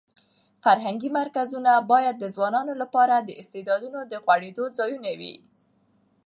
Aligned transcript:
فرهنګي 0.63 1.09
مرکزونه 1.19 1.71
باید 1.91 2.15
د 2.19 2.25
ځوانانو 2.35 2.73
لپاره 2.81 3.15
د 3.19 3.29
استعدادونو 3.41 3.99
د 4.11 4.13
غوړېدو 4.25 4.65
ځایونه 4.77 5.11
وي. 5.19 5.35